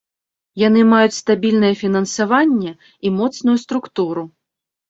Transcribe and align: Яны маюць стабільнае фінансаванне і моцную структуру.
Яны 0.67 0.85
маюць 0.93 1.17
стабільнае 1.23 1.71
фінансаванне 1.83 2.71
і 3.07 3.13
моцную 3.19 3.57
структуру. 3.67 4.27